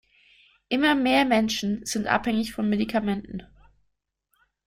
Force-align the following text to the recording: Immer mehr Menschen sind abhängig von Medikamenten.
Immer 0.67 0.95
mehr 0.95 1.25
Menschen 1.25 1.85
sind 1.85 2.07
abhängig 2.07 2.53
von 2.53 2.67
Medikamenten. 2.67 3.43